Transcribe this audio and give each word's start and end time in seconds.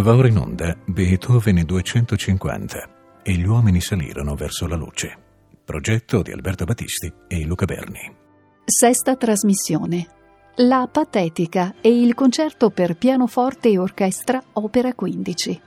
Va 0.00 0.14
ora 0.14 0.28
in 0.28 0.38
onda 0.38 0.74
Beethoven 0.86 1.62
250 1.62 2.88
e 3.22 3.32
gli 3.32 3.44
uomini 3.44 3.82
salirono 3.82 4.34
verso 4.34 4.66
la 4.66 4.74
luce. 4.74 5.14
Progetto 5.62 6.22
di 6.22 6.32
Alberto 6.32 6.64
Battisti 6.64 7.12
e 7.28 7.44
Luca 7.44 7.66
Berni. 7.66 8.10
Sesta 8.64 9.16
trasmissione. 9.16 10.06
La 10.56 10.88
Patetica 10.90 11.74
e 11.82 12.00
il 12.00 12.14
concerto 12.14 12.70
per 12.70 12.96
pianoforte 12.96 13.68
e 13.68 13.76
orchestra 13.76 14.42
Opera 14.54 14.94
15. 14.94 15.60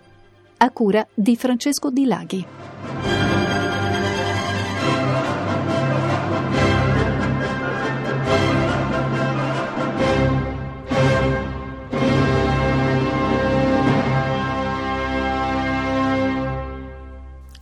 A 0.58 0.72
cura 0.72 1.08
di 1.14 1.36
Francesco 1.36 1.92
Di 1.92 2.06
Laghi. 2.06 3.33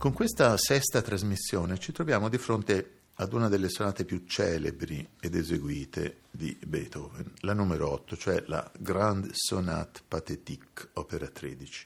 Con 0.02 0.12
questa 0.12 0.56
sesta 0.56 1.00
trasmissione 1.00 1.78
ci 1.78 1.92
troviamo 1.92 2.28
di 2.28 2.36
fronte 2.36 3.02
ad 3.14 3.32
una 3.34 3.46
delle 3.46 3.68
sonate 3.68 4.04
più 4.04 4.24
celebri 4.26 5.10
ed 5.20 5.36
eseguite 5.36 6.22
di 6.28 6.58
Beethoven, 6.66 7.30
la 7.42 7.52
numero 7.52 7.88
8, 7.88 8.16
cioè 8.16 8.42
la 8.48 8.68
Grande 8.76 9.28
Sonate 9.30 10.00
Pathétique, 10.08 10.88
opera 10.94 11.28
13. 11.28 11.84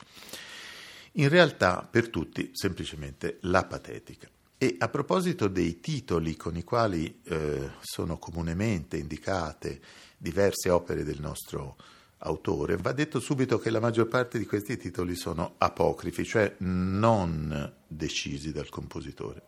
In 1.13 1.29
realtà 1.29 1.87
per 1.91 2.09
tutti 2.09 2.53
semplicemente 2.55 3.37
la 3.43 3.67
patetica. 3.67 4.27
E 4.57 4.77
a 4.79 4.89
proposito 4.89 5.47
dei 5.49 5.81
titoli 5.81 6.37
con 6.37 6.57
i 6.57 6.65
quali 6.65 7.21
eh, 7.23 7.73
sono 7.83 8.17
comunemente 8.17 8.97
indicate 8.97 9.79
diverse 10.17 10.71
opere 10.71 11.05
del 11.05 11.21
nostro 11.21 11.77
autore, 12.19 12.77
va 12.77 12.93
detto 12.93 13.21
subito 13.21 13.59
che 13.59 13.71
la 13.71 13.81
maggior 13.81 14.09
parte 14.09 14.39
di 14.39 14.47
questi 14.47 14.77
titoli 14.77 15.15
sono 15.15 15.55
apocrifi, 15.59 16.25
cioè 16.25 16.55
non 16.59 17.75
decisi 17.87 18.53
dal 18.53 18.69
compositore. 18.69 19.43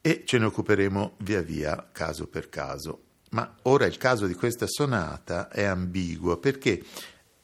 E 0.00 0.22
ce 0.26 0.38
ne 0.38 0.44
occuperemo 0.44 1.16
via 1.18 1.40
via, 1.40 1.88
caso 1.90 2.26
per 2.26 2.48
caso. 2.48 3.02
Ma 3.30 3.56
ora 3.62 3.86
il 3.86 3.96
caso 3.96 4.26
di 4.26 4.34
questa 4.34 4.66
sonata 4.66 5.48
è 5.48 5.64
ambiguo 5.64 6.36
perché 6.36 6.84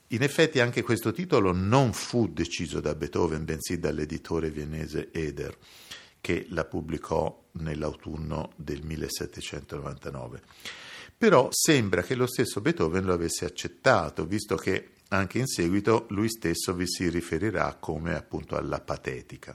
in 0.09 0.23
effetti 0.23 0.61
anche 0.61 0.83
questo 0.83 1.13
titolo 1.13 1.53
non 1.53 1.93
fu 1.93 2.29
deciso 2.29 2.81
da 2.81 2.95
Beethoven, 2.95 3.45
bensì 3.45 3.79
dall'editore 3.79 4.51
viennese 4.51 5.11
Eder, 5.13 5.57
che 6.21 6.47
la 6.51 6.65
pubblicò 6.65 7.49
nell'autunno 7.53 8.53
del 8.57 8.83
1799 8.85 10.43
però 11.21 11.49
sembra 11.51 12.01
che 12.01 12.15
lo 12.15 12.27
stesso 12.27 12.63
Beethoven 12.63 13.05
lo 13.05 13.13
avesse 13.13 13.45
accettato, 13.45 14.25
visto 14.25 14.57
che 14.57 14.93
anche 15.09 15.39
in 15.39 15.47
seguito 15.47 16.07
lui 16.09 16.31
stesso 16.31 16.73
vi 16.73 16.87
si 16.87 17.11
riferirà 17.11 17.77
come 17.79 18.17
appunto 18.17 18.57
alla 18.57 18.81
patetica. 18.81 19.55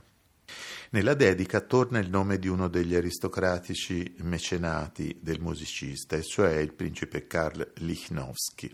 Nella 0.91 1.15
dedica 1.15 1.61
torna 1.61 1.97
il 1.97 2.11
nome 2.11 2.37
di 2.37 2.47
uno 2.47 2.67
degli 2.67 2.93
aristocratici 2.93 4.13
mecenati 4.19 5.17
del 5.19 5.39
musicista, 5.39 6.15
e 6.15 6.21
cioè 6.21 6.57
il 6.57 6.71
principe 6.71 7.25
Karl 7.25 7.71
Lichnowsky, 7.77 8.71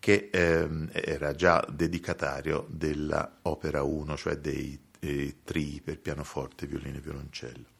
che 0.00 0.28
ehm, 0.32 0.90
era 0.90 1.32
già 1.32 1.64
dedicatario 1.70 2.66
della 2.68 3.38
opera 3.42 3.84
1, 3.84 4.16
cioè 4.16 4.34
dei 4.38 4.76
eh, 4.98 5.36
trii 5.44 5.80
per 5.80 6.00
pianoforte, 6.00 6.66
violino 6.66 6.96
e 6.96 7.00
violoncello. 7.02 7.74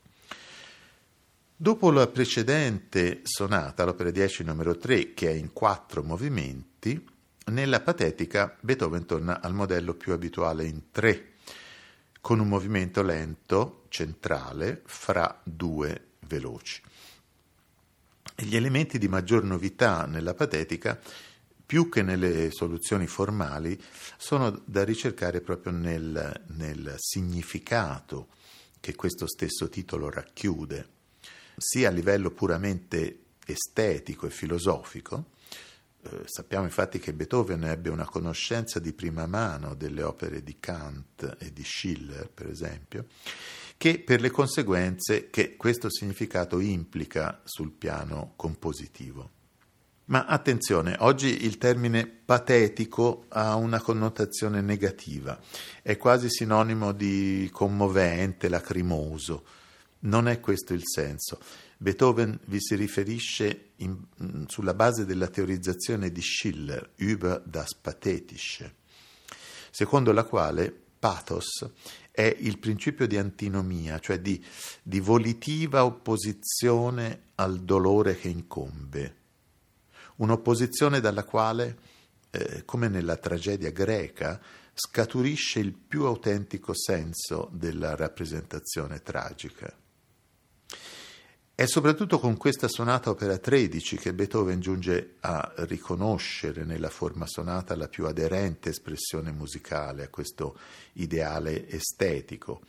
Dopo 1.59 1.91
la 1.91 2.07
precedente 2.07 3.21
sonata, 3.23 3.85
l'opera 3.85 4.11
10 4.11 4.45
numero 4.45 4.77
3, 4.77 5.15
che 5.15 5.31
è 5.31 5.33
in 5.33 5.55
quattro 5.55 6.03
movimenti, 6.03 7.03
nella 7.47 7.81
patetica 7.81 8.55
Beethoven 8.61 9.07
torna 9.07 9.41
al 9.41 9.55
modello 9.55 9.95
più 9.95 10.13
abituale 10.13 10.67
in 10.67 10.91
tre, 10.91 11.37
con 12.21 12.41
un 12.41 12.49
movimento 12.49 13.01
lento 13.03 13.85
centrale 13.89 14.83
fra 14.85 15.41
due 15.43 16.09
veloci. 16.27 16.83
Gli 18.35 18.55
elementi 18.55 18.99
di 18.99 19.09
maggior 19.09 19.43
novità 19.43 20.05
nella 20.05 20.35
patetica, 20.35 21.01
più 21.65 21.89
che 21.89 22.03
nelle 22.03 22.51
soluzioni 22.51 23.07
formali, 23.07 23.83
sono 24.19 24.61
da 24.67 24.85
ricercare 24.85 25.41
proprio 25.41 25.73
nel, 25.73 26.45
nel 26.49 26.97
significato 26.99 28.29
che 28.79 28.95
questo 28.95 29.27
stesso 29.27 29.71
titolo 29.71 30.11
racchiude 30.11 30.96
sia 31.57 31.89
a 31.89 31.93
livello 31.93 32.31
puramente 32.31 33.21
estetico 33.47 34.27
e 34.27 34.31
filosofico. 34.31 35.27
Eh, 36.03 36.23
sappiamo 36.27 36.65
infatti 36.65 36.99
che 36.99 37.13
Beethoven 37.13 37.65
ebbe 37.65 37.91
una 37.91 38.05
conoscenza 38.05 38.79
di 38.79 38.93
prima 38.93 39.27
mano 39.27 39.75
delle 39.75 40.03
opere 40.03 40.43
di 40.43 40.57
Kant 40.61 41.37
e 41.39 41.53
di 41.53 41.65
Schiller, 41.65 42.29
per 42.29 42.49
esempio, 42.49 43.07
che 43.77 43.99
per 44.01 44.21
le 44.21 44.31
conseguenze 44.31 45.31
che 45.31 45.57
questo 45.57 45.91
significato 45.91 46.61
implica 46.61 47.41
sul 47.45 47.73
piano 47.73 48.33
compositivo. 48.37 49.31
Ma 50.09 50.25
attenzione, 50.27 50.95
oggi 51.01 51.45
il 51.45 51.59
termine 51.59 52.07
patetico 52.07 53.25
ha 53.29 53.57
una 53.57 53.81
connotazione 53.81 54.61
negativa, 54.61 55.37
è 55.83 55.97
quasi 55.97 56.29
sinonimo 56.31 56.93
di 56.93 57.49
commovente, 57.53 58.49
lacrimoso. 58.49 59.45
Non 60.01 60.29
è 60.29 60.41
questo 60.41 60.75
il 60.75 60.83
senso. 60.85 61.41
Beethoven 61.79 62.39
vi 62.47 62.61
si 62.61 62.75
riferisce 62.75 63.71
in, 63.77 63.99
mm, 64.23 64.45
sulla 64.47 64.75
base 64.75 65.05
della 65.05 65.29
teorizzazione 65.29 66.11
di 66.11 66.23
Schiller, 66.23 66.93
über 66.97 67.43
das 67.45 67.75
Pathetische, 67.75 68.75
secondo 69.71 70.13
la 70.13 70.25
quale 70.25 70.75
pathos 70.99 71.69
è 72.11 72.35
il 72.41 72.59
principio 72.59 73.07
di 73.07 73.19
antinomia, 73.19 73.99
cioè 73.99 74.21
di, 74.21 74.43
di 74.83 75.01
volitiva 75.01 75.85
opposizione 75.85 77.25
al 77.35 77.61
dolore 77.61 78.17
che 78.17 78.29
incombe, 78.29 79.17
un'opposizione 80.17 81.01
dalla 81.01 81.25
quale, 81.25 81.79
eh, 82.31 82.65
come 82.65 82.89
nella 82.89 83.17
tragedia 83.17 83.71
greca, 83.71 84.41
scaturisce 84.73 85.59
il 85.59 85.73
più 85.73 86.05
autentico 86.05 86.75
senso 86.75 87.51
della 87.53 87.95
rappresentazione 87.95 89.03
tragica. 89.03 89.75
È 91.59 91.65
soprattutto 91.65 92.19
con 92.19 92.37
questa 92.37 92.69
sonata 92.69 93.09
opera 93.09 93.39
13 93.39 93.97
che 93.97 94.13
Beethoven 94.13 94.61
giunge 94.61 95.15
a 95.21 95.55
riconoscere 95.61 96.65
nella 96.65 96.91
forma 96.91 97.27
sonata 97.27 97.75
la 97.75 97.89
più 97.89 98.05
aderente 98.05 98.69
espressione 98.69 99.33
musicale 99.33 100.05
a 100.05 100.11
questo 100.11 100.59
ideale 100.97 101.67
estetico, 101.67 102.61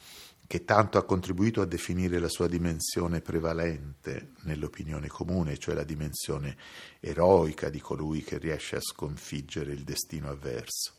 che 0.47 0.63
tanto 0.63 0.97
ha 0.97 1.03
contribuito 1.03 1.59
a 1.59 1.65
definire 1.65 2.17
la 2.19 2.29
sua 2.29 2.47
dimensione 2.47 3.19
prevalente 3.19 4.29
nell'opinione 4.43 5.09
comune, 5.09 5.57
cioè 5.57 5.75
la 5.75 5.83
dimensione 5.83 6.55
eroica 7.01 7.67
di 7.67 7.81
colui 7.81 8.23
che 8.23 8.37
riesce 8.37 8.77
a 8.77 8.81
sconfiggere 8.81 9.73
il 9.73 9.83
destino 9.83 10.29
avverso. 10.29 10.93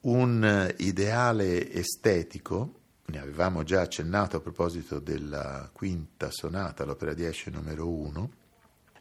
Un 0.00 0.74
ideale 0.76 1.72
estetico 1.72 2.80
ne 3.12 3.20
avevamo 3.20 3.62
già 3.62 3.82
accennato 3.82 4.38
a 4.38 4.40
proposito 4.40 4.98
della 4.98 5.68
quinta 5.70 6.30
sonata, 6.30 6.84
l'opera 6.84 7.12
10 7.12 7.50
numero 7.50 7.86
1, 7.86 8.32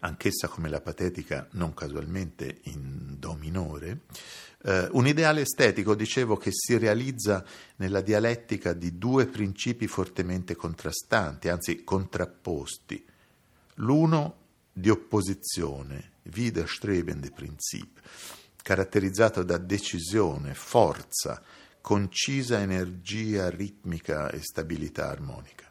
anch'essa 0.02 0.50
come 0.50 0.68
la 0.68 0.82
patetica 0.82 1.48
non 1.52 1.74
casualmente 1.74 2.60
in 2.64 3.16
Do 3.18 3.36
minore, 3.36 4.02
eh, 4.64 4.90
un 4.92 5.08
ideale 5.08 5.42
estetico, 5.42 5.96
dicevo, 5.96 6.36
che 6.36 6.50
si 6.52 6.78
realizza 6.78 7.46
nella 7.78 8.02
dialettica 8.02 8.74
di 8.74 8.98
due 8.98 9.28
principi 9.28 9.88
fortemente 9.88 10.58
contrastanti, 10.58 11.48
anzi 11.48 11.86
contrapposti. 11.86 13.06
L'uno 13.76 14.40
di 14.74 14.90
opposizione, 14.90 16.16
widerstrebende 16.36 17.32
Prinzip, 17.32 17.98
caratterizzato 18.62 19.42
da 19.44 19.58
decisione, 19.58 20.54
forza, 20.54 21.42
concisa 21.82 22.62
energia 22.62 23.50
ritmica 23.50 24.30
e 24.30 24.40
stabilità 24.42 25.10
armonica. 25.10 25.70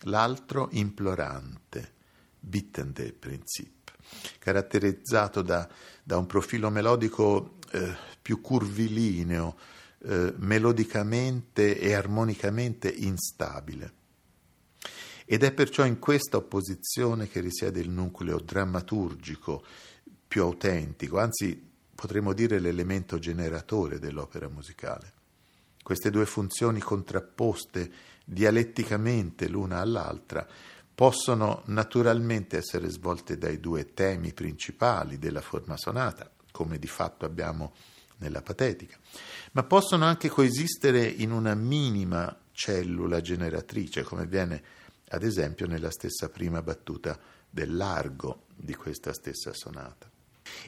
L'altro 0.00 0.68
implorante, 0.72 1.94
bittende 2.38 3.12
Prinzip, 3.12 3.92
caratterizzato 4.38 5.42
da, 5.42 5.68
da 6.02 6.18
un 6.18 6.26
profilo 6.26 6.68
melodico 6.70 7.58
eh, 7.72 7.96
più 8.20 8.40
curvilineo, 8.40 9.56
eh, 10.02 10.34
melodicamente 10.36 11.78
e 11.78 11.94
armonicamente 11.94 12.88
instabile. 12.88 13.94
Ed 15.24 15.42
è 15.42 15.52
perciò 15.52 15.84
in 15.84 15.98
questa 15.98 16.36
opposizione 16.36 17.28
che 17.28 17.40
risiede 17.40 17.80
il 17.80 17.90
nucleo 17.90 18.38
drammaturgico 18.38 19.64
più 20.28 20.42
autentico, 20.42 21.18
anzi 21.18 21.70
potremmo 21.94 22.32
dire 22.32 22.60
l'elemento 22.60 23.18
generatore 23.18 23.98
dell'opera 23.98 24.48
musicale. 24.48 25.15
Queste 25.86 26.10
due 26.10 26.26
funzioni 26.26 26.80
contrapposte 26.80 27.92
dialetticamente 28.24 29.46
l'una 29.46 29.78
all'altra 29.78 30.44
possono 30.92 31.62
naturalmente 31.66 32.56
essere 32.56 32.88
svolte 32.88 33.38
dai 33.38 33.60
due 33.60 33.94
temi 33.94 34.32
principali 34.32 35.16
della 35.16 35.40
forma 35.40 35.76
sonata, 35.76 36.28
come 36.50 36.80
di 36.80 36.88
fatto 36.88 37.24
abbiamo 37.24 37.72
nella 38.16 38.42
patetica, 38.42 38.98
ma 39.52 39.62
possono 39.62 40.04
anche 40.04 40.28
coesistere 40.28 41.06
in 41.06 41.30
una 41.30 41.54
minima 41.54 42.36
cellula 42.50 43.20
generatrice, 43.20 44.02
come 44.02 44.22
avviene 44.22 44.60
ad 45.10 45.22
esempio 45.22 45.68
nella 45.68 45.92
stessa 45.92 46.28
prima 46.28 46.62
battuta 46.62 47.16
del 47.48 47.76
largo 47.76 48.46
di 48.56 48.74
questa 48.74 49.12
stessa 49.12 49.52
sonata. 49.52 50.10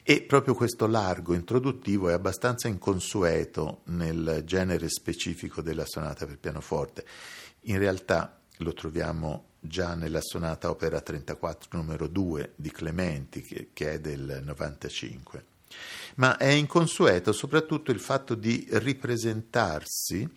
E 0.03 0.21
proprio 0.23 0.53
questo 0.53 0.87
largo 0.87 1.33
introduttivo 1.33 2.09
è 2.09 2.13
abbastanza 2.13 2.67
inconsueto 2.67 3.81
nel 3.85 4.43
genere 4.45 4.89
specifico 4.89 5.61
della 5.61 5.85
sonata 5.85 6.25
per 6.25 6.37
pianoforte. 6.39 7.05
In 7.61 7.77
realtà 7.77 8.39
lo 8.57 8.73
troviamo 8.73 9.45
già 9.59 9.93
nella 9.95 10.21
sonata 10.21 10.69
opera 10.69 11.01
34 11.01 11.69
numero 11.77 12.07
2 12.07 12.53
di 12.55 12.71
Clementi, 12.71 13.41
che, 13.41 13.69
che 13.73 13.93
è 13.93 13.99
del 13.99 14.41
95. 14.43 15.45
Ma 16.15 16.37
è 16.37 16.47
inconsueto 16.47 17.31
soprattutto 17.31 17.91
il 17.91 17.99
fatto 17.99 18.35
di 18.35 18.67
ripresentarsi 18.71 20.27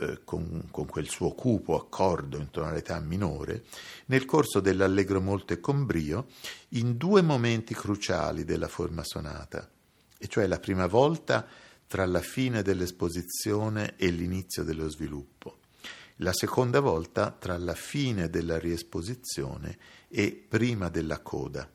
eh, 0.00 0.20
con, 0.24 0.68
con, 0.70 0.86
quel 0.86 1.08
suo 1.08 1.32
cupo 1.32 1.76
accordo 1.76 2.36
in 2.36 2.50
tonalità 2.50 2.98
minore, 3.00 3.64
nel 4.06 4.24
corso 4.24 4.60
dell'allegro 4.60 5.20
molto 5.20 5.52
e 5.52 5.60
con 5.60 5.86
brio, 5.86 6.26
in 6.70 6.96
due 6.96 7.22
momenti 7.22 7.74
cruciali 7.74 8.44
della 8.44 8.68
forma 8.68 9.02
sonata, 9.04 9.68
e 10.18 10.26
cioè 10.28 10.46
la 10.46 10.58
prima 10.58 10.86
volta 10.86 11.46
tra 11.86 12.06
la 12.06 12.20
fine 12.20 12.62
dell'esposizione 12.62 13.94
e 13.96 14.10
l'inizio 14.10 14.62
dello 14.62 14.88
sviluppo, 14.88 15.58
la 16.16 16.32
seconda 16.32 16.80
volta 16.80 17.30
tra 17.30 17.56
la 17.56 17.74
fine 17.74 18.28
della 18.28 18.58
riesposizione 18.58 19.78
e 20.08 20.44
prima 20.48 20.88
della 20.88 21.20
coda. 21.20 21.68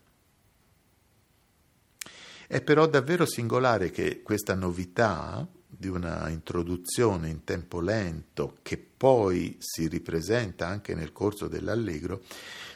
È 2.48 2.62
però 2.62 2.86
davvero 2.88 3.26
singolare 3.26 3.90
che 3.90 4.22
questa 4.22 4.54
novità 4.54 5.48
di 5.78 5.88
una 5.88 6.30
introduzione 6.30 7.30
in 7.30 7.44
tempo 7.44 7.80
lento 7.80 8.58
che 8.62 8.78
poi 8.78 9.58
si 9.60 9.88
ripresenta 9.88 10.68
anche 10.68 10.96
nel 10.96 11.12
corso 11.12 11.48
dell'allegro, 11.48 12.24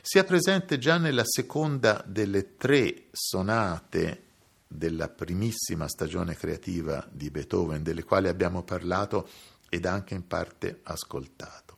sia 0.01 0.23
presente 0.23 0.77
già 0.77 0.97
nella 0.97 1.23
seconda 1.25 2.03
delle 2.07 2.55
tre 2.55 3.05
sonate 3.11 4.23
della 4.67 5.09
primissima 5.09 5.87
stagione 5.87 6.35
creativa 6.35 7.07
di 7.11 7.29
Beethoven, 7.29 7.83
delle 7.83 8.03
quali 8.03 8.27
abbiamo 8.27 8.63
parlato 8.63 9.29
ed 9.69 9.85
anche 9.85 10.13
in 10.13 10.27
parte 10.27 10.79
ascoltato. 10.83 11.77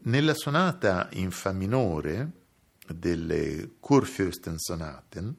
Nella 0.00 0.34
sonata 0.34 1.08
in 1.12 1.30
Fa 1.30 1.52
minore 1.52 2.30
delle 2.86 3.72
Kurfürstensonaten, 3.80 5.34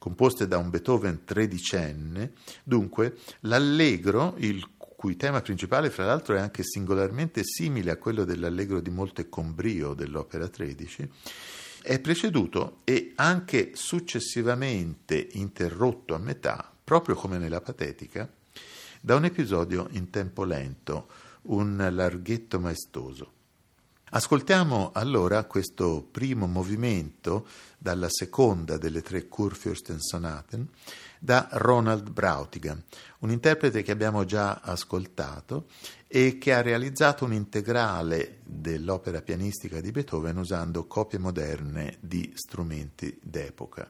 composte 0.00 0.48
da 0.48 0.56
un 0.56 0.70
Beethoven 0.70 1.24
tredicenne, 1.26 2.32
dunque 2.64 3.18
l'allegro, 3.40 4.34
il 4.38 4.66
cui 4.76 5.14
tema 5.14 5.42
principale 5.42 5.90
fra 5.90 6.06
l'altro 6.06 6.36
è 6.36 6.40
anche 6.40 6.62
singolarmente 6.62 7.42
simile 7.44 7.90
a 7.90 7.98
quello 7.98 8.24
dell'allegro 8.24 8.80
di 8.80 8.88
Molte 8.88 9.28
con 9.28 9.54
brio 9.54 9.92
dell'opera 9.92 10.48
13, 10.48 11.10
è 11.82 11.98
preceduto 12.00 12.78
e 12.84 13.12
anche 13.16 13.72
successivamente 13.74 15.28
interrotto 15.32 16.14
a 16.14 16.18
metà, 16.18 16.72
proprio 16.82 17.14
come 17.14 17.36
nella 17.36 17.60
patetica, 17.60 18.26
da 19.02 19.16
un 19.16 19.26
episodio 19.26 19.86
in 19.90 20.08
tempo 20.08 20.44
lento, 20.44 21.08
un 21.42 21.76
larghetto 21.92 22.58
maestoso. 22.58 23.32
Ascoltiamo 24.12 24.90
allora 24.92 25.44
questo 25.44 26.04
primo 26.10 26.48
movimento 26.48 27.46
dalla 27.78 28.08
seconda 28.10 28.76
delle 28.76 29.02
tre 29.02 29.28
Kurfürstensonaten 29.28 30.66
da 31.20 31.46
Ronald 31.52 32.10
Brautigan, 32.10 32.82
un 33.20 33.30
interprete 33.30 33.82
che 33.82 33.92
abbiamo 33.92 34.24
già 34.24 34.54
ascoltato 34.54 35.68
e 36.08 36.38
che 36.38 36.52
ha 36.52 36.60
realizzato 36.60 37.24
un 37.24 37.32
integrale 37.32 38.40
dell'opera 38.42 39.22
pianistica 39.22 39.80
di 39.80 39.92
Beethoven 39.92 40.38
usando 40.38 40.88
copie 40.88 41.20
moderne 41.20 41.96
di 42.00 42.32
strumenti 42.34 43.16
d'epoca. 43.22 43.88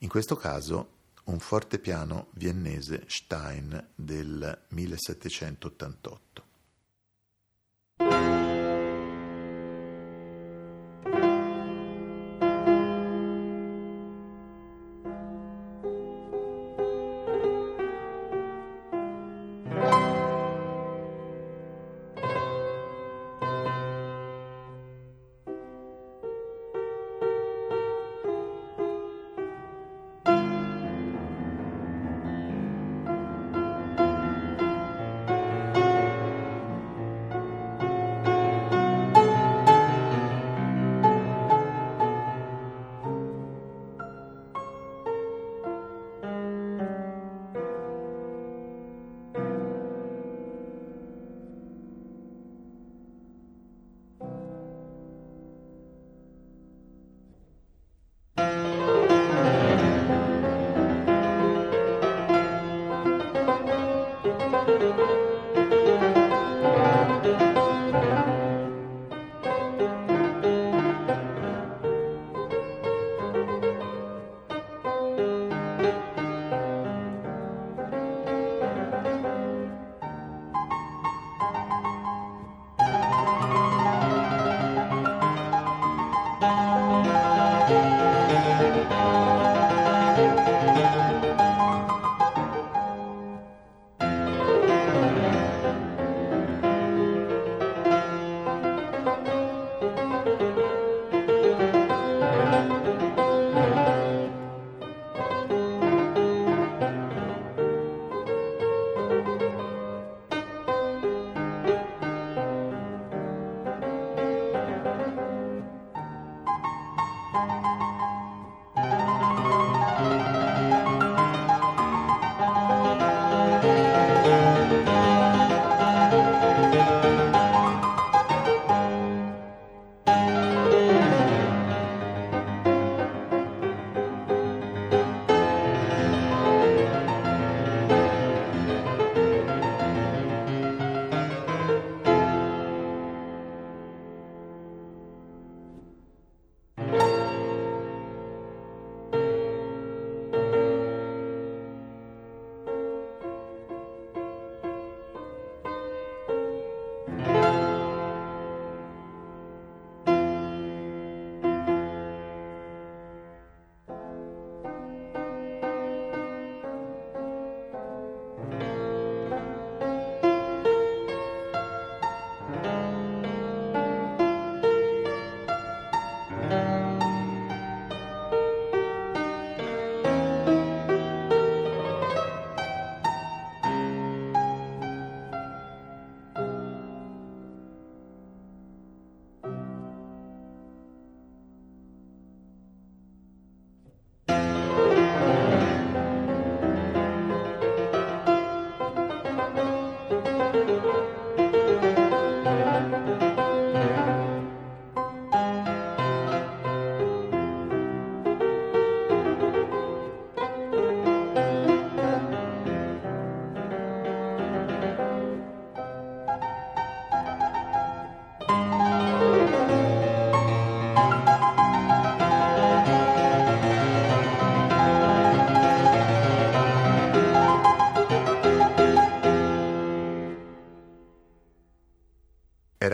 In 0.00 0.08
questo 0.10 0.36
caso 0.36 0.96
un 1.24 1.38
fortepiano 1.38 2.28
viennese 2.32 3.04
Stein 3.06 3.88
del 3.94 4.64
1788. 4.68 6.47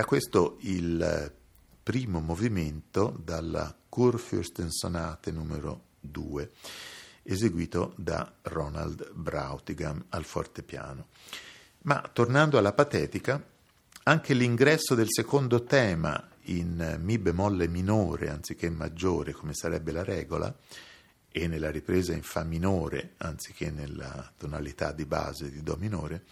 Era 0.05 0.17
questo 0.21 0.59
il 0.61 1.33
primo 1.83 2.21
movimento 2.21 3.19
dalla 3.25 3.75
Kurfürstensonate 3.89 5.33
numero 5.33 5.81
2, 6.01 6.51
eseguito 7.23 7.95
da 7.97 8.31
Ronald 8.43 9.13
Brautigam 9.15 10.05
al 10.11 10.25
fortepiano. 10.25 11.07
Ma 11.85 12.07
tornando 12.13 12.59
alla 12.59 12.75
patetica, 12.75 13.43
anche 14.03 14.35
l'ingresso 14.35 14.95
del 14.95 15.09
secondo 15.09 15.65
tema 15.65 16.23
in 16.43 16.99
Mi 17.01 17.19
bemolle 17.19 17.67
minore 17.67 18.29
anziché 18.29 18.69
maggiore, 18.69 19.33
come 19.33 19.55
sarebbe 19.55 19.91
la 19.91 20.05
regola, 20.05 20.55
e 21.37 21.49
nella 21.49 21.73
ripresa 21.73 22.13
in 22.13 22.23
Fa 22.23 22.45
minore 22.45 23.15
anziché 23.17 23.69
nella 23.69 24.33
tonalità 24.39 24.93
di 24.93 25.05
base 25.05 25.51
di 25.51 25.65
Do 25.65 25.75
minore, 25.81 26.27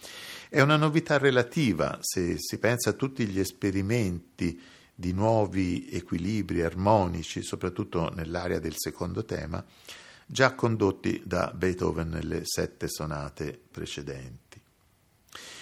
è 0.47 0.61
una 0.61 0.77
novità 0.77 1.17
relativa 1.17 1.97
se 1.99 2.37
si 2.37 2.57
pensa 2.57 2.91
a 2.91 2.93
tutti 2.93 3.27
gli 3.27 3.37
esperimenti 3.37 4.57
di 4.95 5.11
nuovi 5.11 5.89
equilibri 5.91 6.61
armonici, 6.61 7.41
soprattutto 7.41 8.13
nell'area 8.15 8.59
del 8.59 8.75
secondo 8.77 9.25
tema, 9.25 9.61
già 10.25 10.55
condotti 10.55 11.21
da 11.25 11.51
Beethoven 11.53 12.07
nelle 12.07 12.43
sette 12.45 12.87
sonate 12.87 13.59
precedenti. 13.69 14.61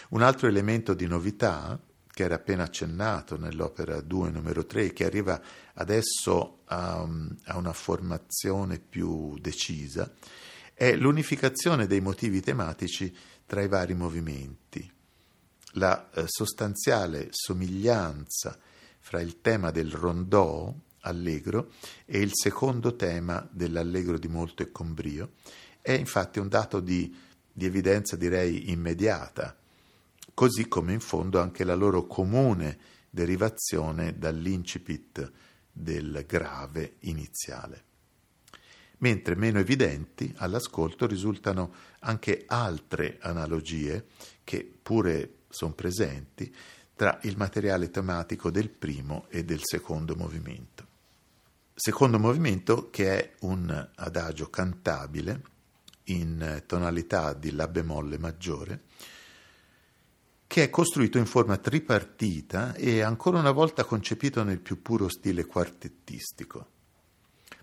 Un 0.09 0.21
altro 0.21 0.49
elemento 0.49 0.93
di 0.93 1.07
novità, 1.07 1.79
che 2.11 2.23
era 2.23 2.35
appena 2.35 2.63
accennato 2.63 3.37
nell'opera 3.37 4.01
2 4.01 4.29
numero 4.29 4.65
3, 4.65 4.93
che 4.93 5.05
arriva 5.05 5.41
adesso 5.75 6.59
a, 6.65 7.07
a 7.45 7.57
una 7.57 7.73
formazione 7.73 8.79
più 8.79 9.37
decisa, 9.39 10.11
è 10.73 10.95
l'unificazione 10.95 11.87
dei 11.87 12.01
motivi 12.01 12.41
tematici 12.41 13.15
tra 13.45 13.61
i 13.61 13.67
vari 13.67 13.93
movimenti, 13.93 14.89
la 15.73 16.09
eh, 16.11 16.23
sostanziale 16.27 17.27
somiglianza 17.31 18.57
fra 18.99 19.21
il 19.21 19.41
tema 19.41 19.71
del 19.71 19.91
rondò 19.91 20.73
allegro 21.01 21.71
e 22.05 22.19
il 22.19 22.31
secondo 22.33 22.95
tema 22.95 23.47
dell'allegro 23.51 24.17
di 24.17 24.27
molto 24.27 24.63
e 24.63 24.71
con 24.71 24.93
brio 24.93 25.31
è 25.81 25.91
infatti 25.93 26.39
un 26.39 26.47
dato 26.47 26.79
di, 26.79 27.15
di 27.51 27.65
evidenza 27.65 28.15
direi 28.15 28.69
immediata, 28.71 29.55
così 30.33 30.67
come 30.67 30.93
in 30.93 30.99
fondo 30.99 31.39
anche 31.39 31.63
la 31.63 31.75
loro 31.75 32.07
comune 32.07 32.77
derivazione 33.09 34.17
dall'incipit 34.17 35.31
del 35.71 36.23
grave 36.27 36.95
iniziale. 37.01 37.83
Mentre 38.99 39.35
meno 39.35 39.59
evidenti 39.59 40.31
all'ascolto 40.37 41.07
risultano 41.07 41.73
anche 41.99 42.43
altre 42.47 43.17
analogie 43.21 44.05
che 44.43 44.71
pure 44.81 45.37
sono 45.49 45.73
presenti 45.73 46.53
tra 46.95 47.19
il 47.23 47.35
materiale 47.35 47.89
tematico 47.89 48.51
del 48.51 48.69
primo 48.69 49.25
e 49.29 49.43
del 49.43 49.61
secondo 49.63 50.15
movimento. 50.15 50.87
Secondo 51.73 52.19
movimento 52.19 52.91
che 52.91 53.17
è 53.17 53.33
un 53.39 53.89
adagio 53.95 54.51
cantabile 54.51 55.41
in 56.05 56.61
tonalità 56.67 57.33
di 57.33 57.51
La 57.53 57.67
bemolle 57.67 58.19
maggiore, 58.19 58.83
che 60.51 60.63
è 60.63 60.69
costruito 60.69 61.17
in 61.17 61.25
forma 61.25 61.55
tripartita 61.55 62.73
e 62.73 62.99
ancora 62.99 63.39
una 63.39 63.51
volta 63.51 63.85
concepito 63.85 64.43
nel 64.43 64.59
più 64.59 64.81
puro 64.81 65.07
stile 65.07 65.45
quartettistico. 65.45 66.67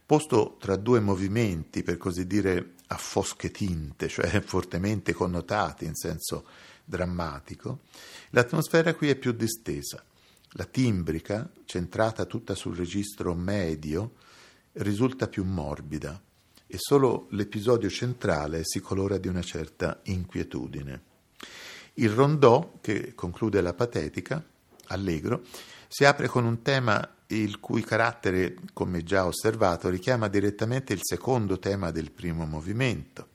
Posto 0.06 0.56
tra 0.58 0.74
due 0.76 0.98
movimenti, 0.98 1.82
per 1.82 1.98
così 1.98 2.26
dire, 2.26 2.76
a 2.86 2.96
fosche 2.96 3.50
tinte, 3.50 4.08
cioè 4.08 4.40
fortemente 4.40 5.12
connotati 5.12 5.84
in 5.84 5.94
senso 5.94 6.46
drammatico, 6.82 7.80
l'atmosfera 8.30 8.94
qui 8.94 9.10
è 9.10 9.16
più 9.16 9.32
distesa. 9.32 10.02
La 10.52 10.64
timbrica, 10.64 11.46
centrata 11.66 12.24
tutta 12.24 12.54
sul 12.54 12.74
registro 12.74 13.34
medio, 13.34 14.14
risulta 14.72 15.28
più 15.28 15.44
morbida 15.44 16.18
e 16.66 16.76
solo 16.78 17.26
l'episodio 17.32 17.90
centrale 17.90 18.62
si 18.64 18.80
colora 18.80 19.18
di 19.18 19.28
una 19.28 19.42
certa 19.42 20.00
inquietudine. 20.04 21.07
Il 21.98 22.10
rondò, 22.10 22.74
che 22.80 23.12
conclude 23.14 23.60
la 23.60 23.74
patetica, 23.74 24.42
allegro, 24.86 25.42
si 25.88 26.04
apre 26.04 26.28
con 26.28 26.44
un 26.44 26.62
tema 26.62 27.16
il 27.28 27.58
cui 27.58 27.82
carattere, 27.82 28.54
come 28.72 29.02
già 29.02 29.26
osservato, 29.26 29.88
richiama 29.88 30.28
direttamente 30.28 30.92
il 30.92 31.00
secondo 31.02 31.58
tema 31.58 31.90
del 31.90 32.12
primo 32.12 32.46
movimento. 32.46 33.28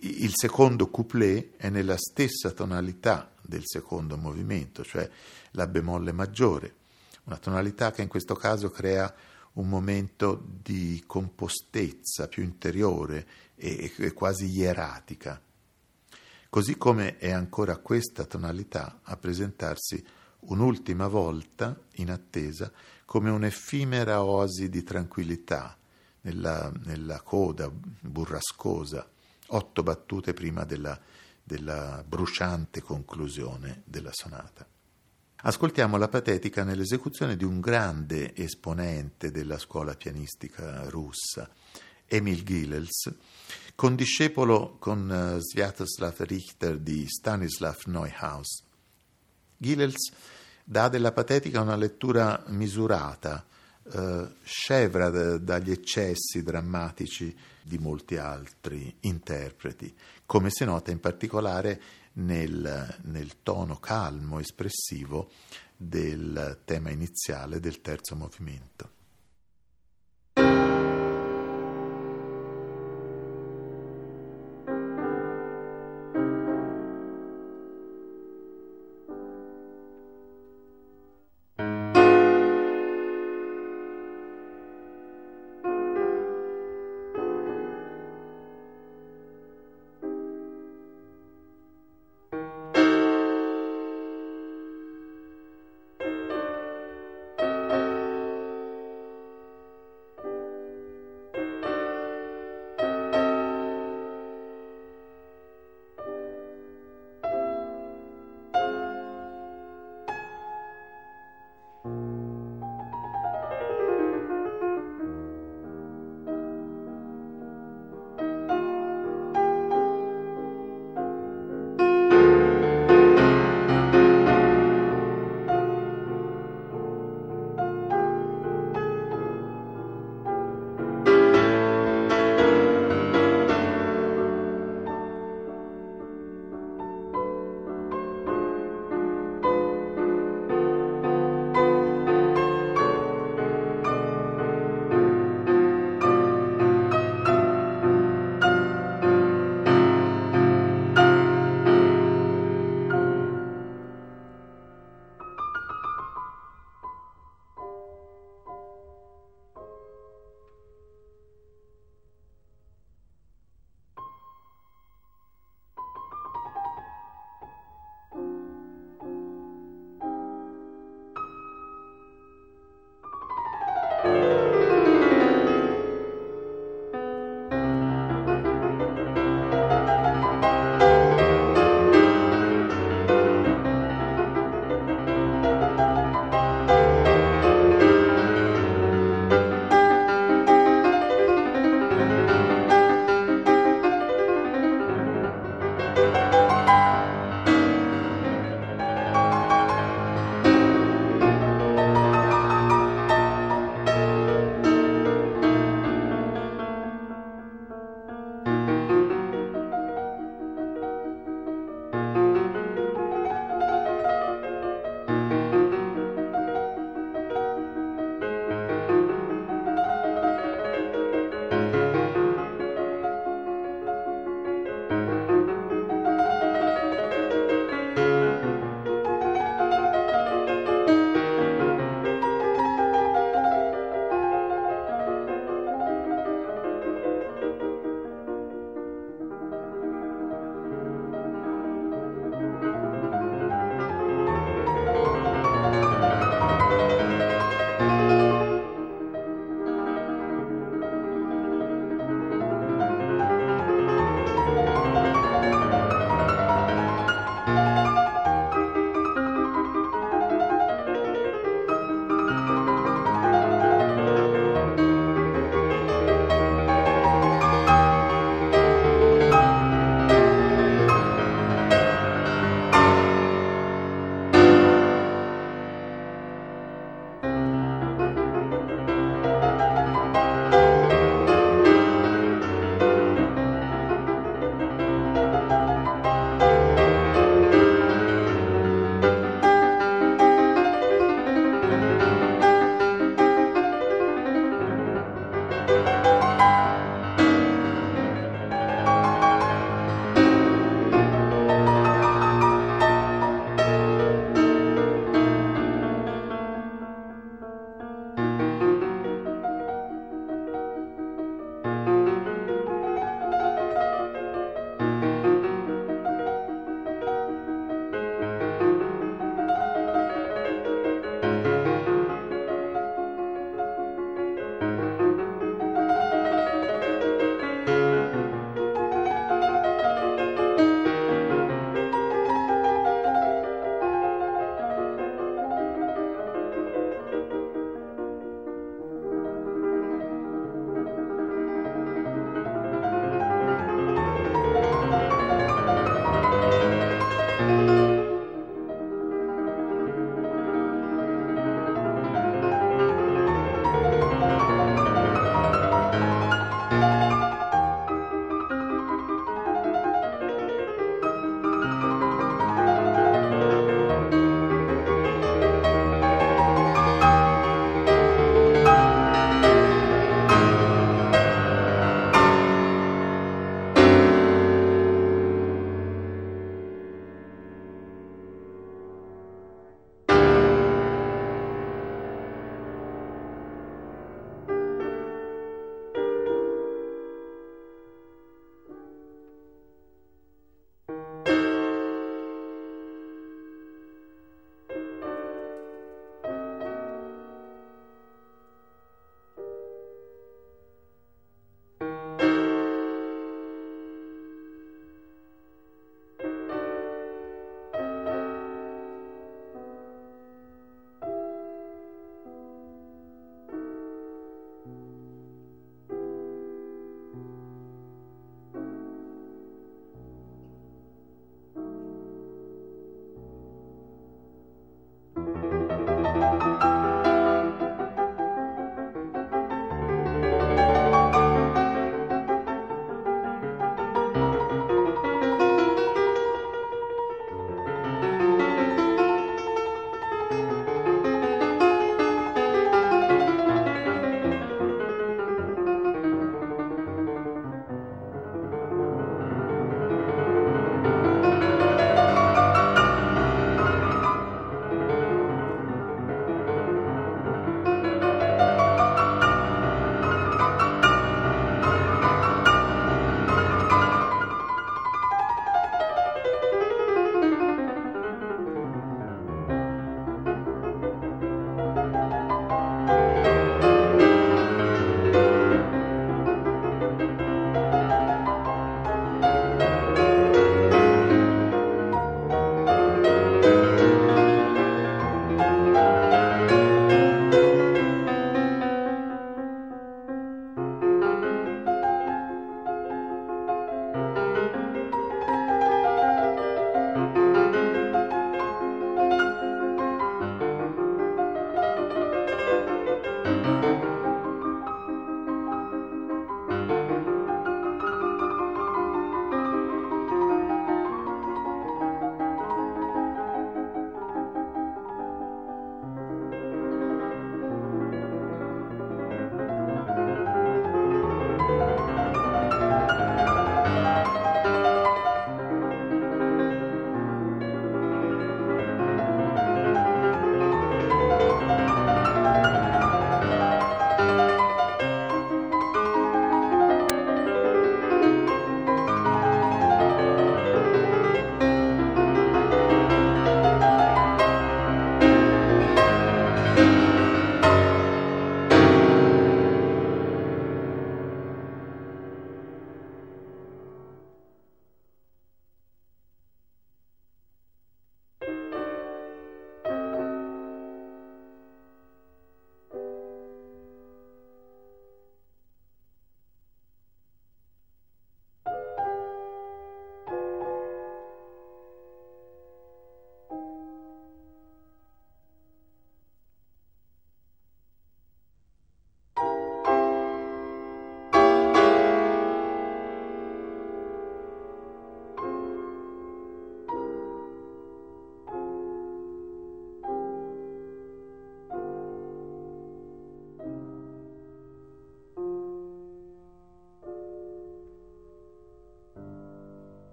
Il 0.00 0.32
secondo 0.34 0.88
couplet 0.90 1.56
è 1.56 1.70
nella 1.70 1.96
stessa 1.96 2.50
tonalità 2.50 3.32
del 3.40 3.62
secondo 3.64 4.18
movimento, 4.18 4.84
cioè 4.84 5.08
la 5.52 5.66
bemolle 5.66 6.12
maggiore, 6.12 6.74
una 7.24 7.38
tonalità 7.38 7.92
che 7.92 8.02
in 8.02 8.08
questo 8.08 8.34
caso 8.34 8.68
crea 8.70 9.12
un 9.54 9.68
momento 9.68 10.44
di 10.62 11.02
compostezza 11.06 12.28
più 12.28 12.42
interiore 12.42 13.26
e, 13.56 14.12
quasi 14.14 14.46
ieratica. 14.50 15.40
Così 16.50 16.76
come 16.76 17.18
è 17.18 17.30
ancora 17.30 17.76
questa 17.76 18.24
tonalità 18.24 19.00
a 19.02 19.16
presentarsi 19.16 20.02
un'ultima 20.40 21.06
volta 21.06 21.78
in 21.96 22.10
attesa 22.10 22.72
come 23.04 23.28
un'effimera 23.30 24.24
oasi 24.24 24.68
di 24.68 24.82
tranquillità 24.82 25.76
nella, 26.22 26.72
nella 26.84 27.20
coda 27.20 27.70
burrascosa 27.70 29.08
otto 29.48 29.82
battute 29.82 30.32
prima 30.32 30.64
della, 30.64 30.98
della 31.42 32.02
bruciante 32.06 32.80
conclusione 32.80 33.82
della 33.84 34.12
sonata. 34.12 34.66
Ascoltiamo 35.40 35.96
la 35.96 36.08
patetica 36.08 36.64
nell'esecuzione 36.64 37.36
di 37.36 37.44
un 37.44 37.60
grande 37.60 38.34
esponente 38.34 39.30
della 39.30 39.58
scuola 39.58 39.94
pianistica 39.94 40.88
russa, 40.88 41.48
Emil 42.06 42.42
Gilels, 42.42 43.14
condiscepolo 43.78 44.74
con 44.80 45.08
uh, 45.08 45.38
Sviatoslav 45.38 46.16
Richter 46.22 46.78
di 46.78 47.06
Stanislav 47.06 47.78
Neuhaus. 47.84 48.64
Gilels 49.56 50.10
dà 50.64 50.88
della 50.88 51.12
patetica 51.12 51.60
una 51.60 51.76
lettura 51.76 52.42
misurata, 52.48 53.46
uh, 53.84 54.28
scevra 54.42 55.10
d- 55.10 55.38
dagli 55.38 55.70
eccessi 55.70 56.42
drammatici 56.42 57.32
di 57.62 57.78
molti 57.78 58.16
altri 58.16 58.92
interpreti, 59.02 59.94
come 60.26 60.50
si 60.50 60.64
nota 60.64 60.90
in 60.90 60.98
particolare 60.98 61.80
nel, 62.14 62.96
nel 63.02 63.42
tono 63.44 63.78
calmo, 63.78 64.40
espressivo 64.40 65.30
del 65.76 66.62
tema 66.64 66.90
iniziale 66.90 67.60
del 67.60 67.80
terzo 67.80 68.16
movimento. 68.16 68.96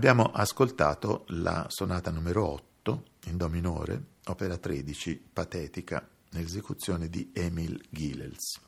Abbiamo 0.00 0.30
ascoltato 0.32 1.26
la 1.26 1.66
sonata 1.68 2.10
numero 2.10 2.46
8 2.46 3.04
in 3.26 3.36
Do 3.36 3.50
minore, 3.50 4.02
opera 4.28 4.56
13, 4.56 5.28
patetica, 5.30 6.08
nell'esecuzione 6.30 7.10
di 7.10 7.32
Emil 7.34 7.78
Gilels. 7.90 8.58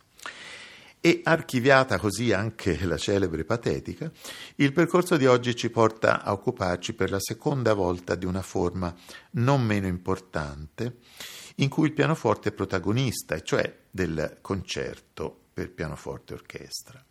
E 1.00 1.22
archiviata 1.24 1.98
così 1.98 2.34
anche 2.34 2.76
la 2.84 2.98
celebre 2.98 3.46
patetica, 3.46 4.12
il 4.56 4.74
percorso 4.74 5.16
di 5.16 5.24
oggi 5.24 5.56
ci 5.56 5.70
porta 5.70 6.22
a 6.22 6.32
occuparci 6.32 6.92
per 6.92 7.10
la 7.10 7.18
seconda 7.18 7.72
volta 7.72 8.14
di 8.14 8.26
una 8.26 8.42
forma 8.42 8.94
non 9.30 9.62
meno 9.62 9.86
importante, 9.86 10.98
in 11.56 11.70
cui 11.70 11.86
il 11.86 11.94
pianoforte 11.94 12.50
è 12.50 12.52
protagonista, 12.52 13.36
e 13.36 13.42
cioè 13.42 13.74
del 13.90 14.36
concerto 14.42 15.44
per 15.54 15.72
pianoforte 15.72 16.34
e 16.34 16.36
orchestra. 16.36 17.02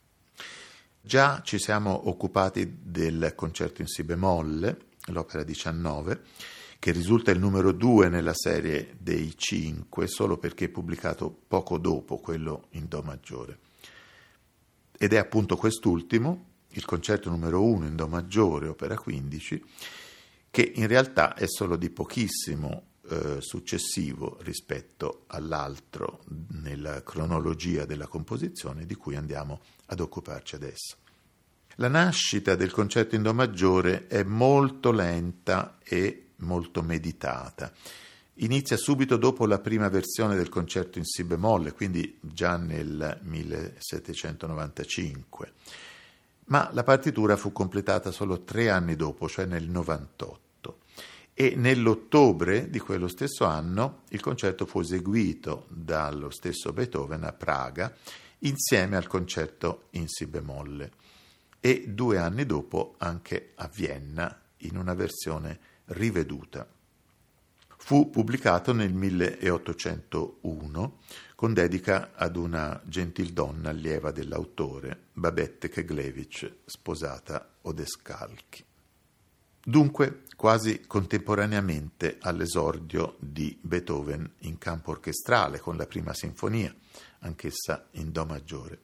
Già 1.04 1.41
ci 1.43 1.58
siamo 1.58 2.10
occupati 2.10 2.78
del 2.84 3.34
concerto 3.36 3.82
in 3.82 3.88
Si 3.88 4.04
bemolle, 4.04 4.78
l'opera 5.08 5.43
19, 5.43 6.22
che 6.78 6.91
risulta 6.91 7.32
il 7.32 7.39
numero 7.39 7.72
2 7.72 8.08
nella 8.08 8.36
serie 8.36 8.95
dei 8.99 9.36
5, 9.36 10.06
solo 10.06 10.38
perché 10.38 10.70
pubblicato 10.70 11.36
poco 11.47 11.80
dopo 11.80 12.20
quello 12.20 12.68
in 12.72 12.88
Do 12.88 13.02
maggiore. 13.02 13.58
Ed 14.95 15.14
è 15.14 15.18
appunto 15.18 15.56
quest'ultimo, 15.58 16.45
il 16.70 16.86
concerto 16.86 17.32
numero 17.32 17.64
1 17.64 17.88
in 17.88 17.95
Do 17.95 18.08
maggiore, 18.08 18.68
opera 18.68 18.95
15, 18.95 19.66
che 20.52 20.72
in 20.76 20.86
realtà 20.86 21.34
è 21.34 21.47
solo 21.47 21.78
di 21.78 21.89
pochissimo 21.89 22.89
eh, 23.12 23.41
successivo 23.41 24.38
rispetto 24.41 25.26
all'altro 25.28 26.24
nella 26.62 27.03
cronologia 27.03 27.84
della 27.84 28.07
composizione 28.07 28.86
di 28.86 28.95
cui 28.95 29.18
andiamo 29.18 29.59
ad 29.88 29.99
occuparci 29.99 30.55
adesso. 30.55 30.95
La 31.76 31.89
nascita 31.89 32.55
del 32.55 32.72
concerto 32.72 33.16
in 33.16 33.22
Do 33.22 33.34
maggiore 33.34 34.07
è 34.07 34.24
molto 34.24 34.91
lenta 34.91 35.78
e 35.84 36.28
molto 36.38 36.82
meditata. 36.82 37.74
Inizia 38.36 38.78
subito 38.78 39.18
dopo 39.18 39.45
la 39.45 39.59
prima 39.59 39.89
versione 39.89 40.38
del 40.38 40.47
concerto 40.47 40.97
in 40.97 41.03
Si 41.03 41.26
bemolle, 41.26 41.74
quindi 41.74 42.18
già 42.22 42.55
nel 42.55 43.20
1795, 43.24 45.51
ma 46.45 46.70
la 46.72 46.84
partitura 46.84 47.36
fu 47.36 47.51
completata 47.51 48.12
solo 48.12 48.43
tre 48.43 48.70
anni 48.70 48.95
dopo, 48.95 49.28
cioè 49.28 49.43
nel 49.45 49.70
98 49.70 50.39
e 51.42 51.56
nell'ottobre 51.56 52.70
di 52.70 52.78
quello 52.78 53.08
stesso 53.08 53.46
anno 53.46 54.04
il 54.10 54.22
concerto 54.22 54.68
fu 54.68 54.82
eseguito 54.82 55.66
dallo 55.70 56.30
stesso 56.30 56.72
Beethoven 56.72 57.24
a 57.24 57.34
Praga 57.34 57.92
insieme 58.39 58.96
al 58.96 59.08
concerto 59.08 59.86
in 59.94 60.08
Si 60.08 60.28
bemolle 60.28 60.92
e 61.60 61.86
due 61.88 62.20
anni 62.20 62.46
dopo 62.46 62.94
anche 63.00 63.54
a 63.56 63.68
Vienna 63.74 64.39
in 64.58 64.78
una 64.78 64.94
versione 64.94 65.58
riveduta. 65.86 66.68
Fu 67.76 68.12
pubblicato 68.12 68.72
nel 68.72 68.94
1801 68.94 71.00
con 71.34 71.56
dedica 71.56 72.12
ad 72.14 72.36
una 72.36 72.80
gentildonna 72.86 73.70
allieva 73.70 74.12
dell'autore, 74.12 75.06
Babette 75.14 75.70
Keglevich, 75.70 76.58
sposata 76.66 77.54
Odescalchi. 77.62 78.66
Dunque, 79.64 80.24
quasi 80.36 80.82
contemporaneamente 80.88 82.18
all'esordio 82.20 83.16
di 83.20 83.55
Beethoven 83.62 84.28
in 84.39 84.57
campo 84.57 84.91
orchestrale 84.91 85.59
con 85.59 85.78
la 85.78 85.86
prima 85.86 86.14
sinfonia, 86.16 86.74
anch'essa 87.20 87.88
in 87.91 88.12
Do 88.12 88.26
maggiore. 88.26 88.80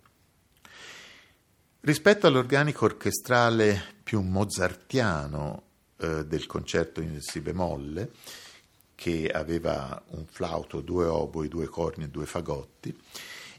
Rispetto 1.79 2.27
all'organico 2.27 2.85
orchestrale 2.85 3.95
più 4.03 4.21
mozartiano 4.21 5.63
eh, 5.97 6.25
del 6.25 6.45
concerto 6.45 7.01
in 7.01 7.21
Si 7.21 7.39
bemolle, 7.39 8.11
che 8.93 9.27
aveva 9.27 10.03
un 10.09 10.25
flauto, 10.25 10.81
due 10.81 11.05
oboi, 11.05 11.47
due 11.47 11.67
corni 11.67 12.03
e 12.03 12.09
due 12.09 12.25
fagotti, 12.25 12.95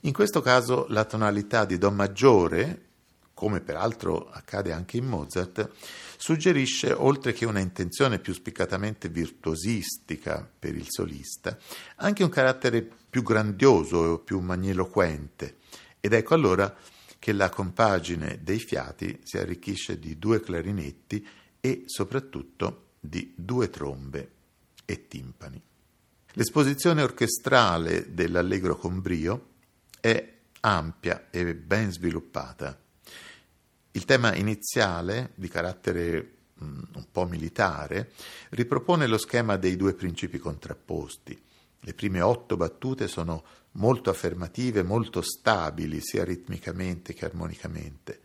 in 0.03 0.13
questo 0.13 0.41
caso 0.41 0.87
la 0.89 1.05
tonalità 1.05 1.65
di 1.65 1.79
Do 1.79 1.91
maggiore, 1.91 2.87
come 3.35 3.61
peraltro 3.61 4.29
accade 4.31 4.73
anche 4.73 4.97
in 4.97 5.07
Mozart, 5.07 5.71
suggerisce, 6.19 6.93
oltre 6.93 7.33
che 7.33 7.47
una 7.47 7.61
intenzione 7.61 8.19
più 8.19 8.35
spiccatamente 8.35 9.09
virtuosistica 9.09 10.47
per 10.59 10.75
il 10.75 10.87
solista, 10.89 11.57
anche 11.97 12.25
un 12.25 12.29
carattere 12.29 12.87
più 13.09 13.23
grandioso 13.23 14.17
e 14.17 14.25
più 14.25 14.41
magniloquente. 14.41 15.59
Ed 16.01 16.13
ecco 16.13 16.35
allora 16.35 16.77
che 17.19 17.33
la 17.33 17.49
compagine 17.49 18.41
dei 18.43 18.59
fiati 18.59 19.21
si 19.23 19.39
arricchisce 19.39 19.99
di 19.99 20.19
due 20.19 20.41
clarinetti 20.41 21.27
e 21.61 21.85
soprattutto 21.87 22.91
di 23.01 23.33
due 23.37 23.71
trombe 23.71 24.33
e 24.85 25.07
timpani. 25.07 25.63
L'esposizione 26.33 27.03
orchestrale 27.03 28.13
dell'Allegro 28.13 28.77
con 28.77 29.01
brio 29.01 29.47
è 30.01 30.35
ampia 30.61 31.29
e 31.31 31.55
ben 31.55 31.93
sviluppata 31.93 32.79
il 33.93 34.05
tema 34.05 34.35
iniziale, 34.35 35.33
di 35.35 35.49
carattere 35.49 36.35
mm, 36.63 36.83
un 36.95 37.07
po' 37.11 37.27
militare, 37.27 38.13
ripropone 38.51 39.07
lo 39.07 39.19
schema 39.19 39.57
dei 39.57 39.77
due 39.77 39.95
principi 39.95 40.39
contrapposti. 40.39 41.41
Le 41.81 41.95
prime 41.95 42.21
otto 42.21 42.57
battute 42.57 43.09
sono 43.09 43.45
molto 43.73 44.11
affermative, 44.11 44.83
molto 44.83 45.23
stabili 45.23 46.01
sia 46.01 46.25
ritmicamente 46.25 47.15
che 47.15 47.25
armonicamente, 47.25 48.21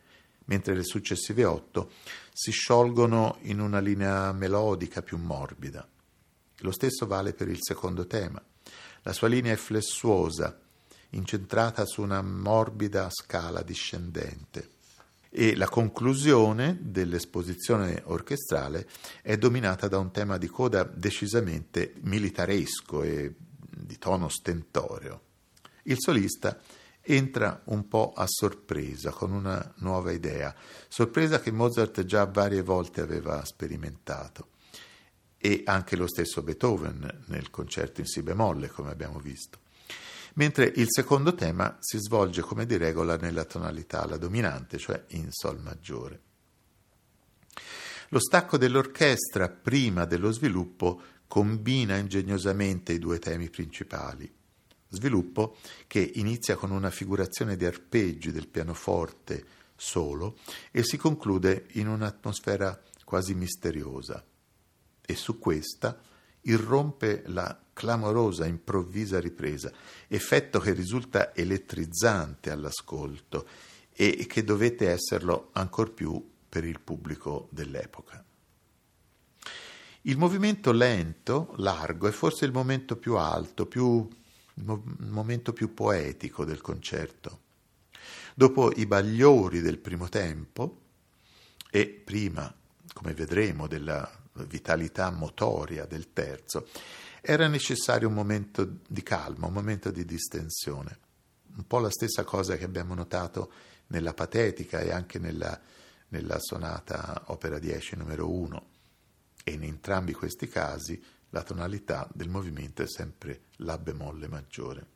mentre 0.46 0.76
le 0.76 0.84
successive 0.84 1.46
otto 1.46 1.92
si 2.34 2.52
sciolgono 2.52 3.38
in 3.42 3.60
una 3.60 3.80
linea 3.80 4.32
melodica 4.34 5.02
più 5.02 5.18
morbida. 5.18 5.88
Lo 6.58 6.72
stesso 6.72 7.08
vale 7.08 7.34
per 7.34 7.48
il 7.48 7.60
secondo 7.62 8.06
tema. 8.06 8.44
La 9.04 9.14
sua 9.14 9.28
linea 9.28 9.54
è 9.54 9.58
flessuosa, 9.58 10.60
incentrata 11.12 11.86
su 11.86 12.02
una 12.02 12.22
morbida 12.22 13.10
scala 13.12 13.62
discendente 13.62 14.73
e 15.36 15.56
la 15.56 15.68
conclusione 15.68 16.78
dell'esposizione 16.80 18.04
orchestrale 18.06 18.88
è 19.24 19.36
dominata 19.36 19.88
da 19.88 19.98
un 19.98 20.12
tema 20.12 20.38
di 20.38 20.48
coda 20.48 20.84
decisamente 20.84 21.96
militaresco 22.02 23.02
e 23.02 23.34
di 23.58 23.98
tono 23.98 24.30
stentoreo. 24.30 25.22
Il 25.84 25.96
solista 25.98 26.62
entra 27.02 27.64
un 27.66 27.88
po' 27.88 28.14
a 28.16 28.26
sorpresa 28.28 29.10
con 29.10 29.32
una 29.32 29.74
nuova 29.78 30.12
idea, 30.12 30.56
sorpresa 30.88 31.40
che 31.40 31.52
Mozart 31.52 32.06
già 32.06 32.26
varie 32.26 32.62
volte 32.62 33.02
aveva 33.02 33.44
sperimentato 33.44 34.50
e 35.38 35.64
anche 35.66 35.96
lo 35.96 36.08
stesso 36.08 36.44
Beethoven 36.44 37.24
nel 37.26 37.50
concerto 37.50 38.02
in 38.02 38.06
Si 38.06 38.22
bemolle, 38.22 38.70
come 38.70 38.92
abbiamo 38.92 39.18
visto 39.18 39.63
mentre 40.34 40.72
il 40.76 40.88
secondo 40.90 41.36
tema 41.36 41.78
si 41.80 41.98
svolge 42.00 42.42
come 42.42 42.66
di 42.66 42.78
regola 42.78 43.18
nella 43.18 43.46
tonalità 43.46 44.06
la 44.06 44.18
dominante, 44.18 44.78
cioè 44.78 45.04
in 45.10 45.28
Sol 45.32 45.60
maggiore. 45.62 46.22
Lo 48.10 48.20
stacco 48.20 48.58
dell'orchestra 48.58 49.50
prima 49.50 50.06
dello 50.06 50.32
sviluppo 50.32 51.02
combina 51.28 51.98
ingegnosamente 51.98 52.94
i 52.94 53.00
due 53.00 53.18
temi 53.18 53.50
principali. 53.50 54.32
Sviluppo 54.88 55.58
che 55.88 56.12
inizia 56.16 56.56
con 56.56 56.70
una 56.70 56.92
figurazione 56.92 57.56
di 57.56 57.66
arpeggi 57.66 58.32
del 58.32 58.48
pianoforte 58.48 59.44
solo 59.76 60.38
e 60.70 60.84
si 60.84 60.98
conclude 60.98 61.66
in 61.72 61.88
un'atmosfera 61.88 62.80
quasi 63.04 63.34
misteriosa. 63.34 64.24
E 65.06 65.16
su 65.16 65.40
questa 65.40 66.00
irrompe 66.44 67.24
la 67.28 67.58
clamorosa, 67.74 68.46
improvvisa 68.46 69.20
ripresa, 69.20 69.72
effetto 70.08 70.60
che 70.60 70.74
risulta 70.74 71.34
elettrizzante 71.36 72.52
all'ascolto 72.52 73.48
e 73.92 74.26
che 74.28 74.44
dovette 74.44 74.90
esserlo 74.90 75.50
ancor 75.54 75.92
più 75.92 76.32
per 76.48 76.64
il 76.64 76.80
pubblico 76.80 77.48
dell'epoca. 77.52 78.24
Il 80.06 80.18
movimento 80.18 80.72
lento, 80.72 81.54
largo, 81.58 82.08
è 82.08 82.12
forse 82.12 82.46
il 82.46 82.52
momento 82.52 82.98
più 82.98 83.16
alto, 83.16 83.66
più, 83.66 84.08
il 84.56 84.84
momento 85.08 85.54
più 85.54 85.74
poetico 85.74 86.44
del 86.44 86.60
concerto. 86.62 87.42
Dopo 88.36 88.72
i 88.74 88.86
bagliori 88.86 89.62
del 89.62 89.78
primo 89.78 90.10
tempo 90.10 90.82
e 91.72 91.88
prima, 91.88 92.54
come 92.94 93.14
vedremo, 93.14 93.68
della 93.68 94.23
vitalità 94.48 95.12
motoria 95.12 95.86
del 95.86 96.12
terzo, 96.12 96.68
era 97.22 97.48
necessario 97.48 98.08
un 98.08 98.14
momento 98.14 98.80
di 98.88 99.04
calma, 99.04 99.48
un 99.48 99.54
momento 99.54 99.92
di 99.92 100.06
distensione. 100.06 101.00
Un 101.56 101.66
po' 101.68 101.80
la 101.80 101.92
stessa 101.92 102.24
cosa 102.24 102.58
che 102.58 102.66
abbiamo 102.66 102.94
notato 102.96 103.52
nella 103.88 104.14
patetica 104.14 104.80
e 104.80 104.92
anche 104.92 105.20
nella, 105.20 105.60
nella 106.10 106.40
sonata 106.40 107.24
opera 107.28 107.60
10 107.60 107.96
numero 107.96 108.30
1. 108.30 108.70
E 109.44 109.52
in 109.52 109.64
entrambi 109.64 110.14
questi 110.14 110.48
casi 110.48 111.02
la 111.30 111.44
tonalità 111.44 112.10
del 112.14 112.30
movimento 112.30 112.82
è 112.82 112.88
sempre 112.88 113.44
La 113.58 113.78
bemolle 113.78 114.28
maggiore. 114.28 114.88